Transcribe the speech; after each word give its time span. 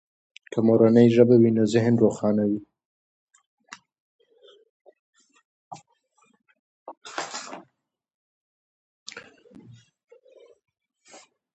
که 0.51 0.59
مورنۍ 0.67 1.07
ژبه 1.15 1.35
وي 1.41 1.51
نو 1.57 1.63
ذهن 1.73 1.93
روښانه 2.03 2.43
وي. 2.49 2.59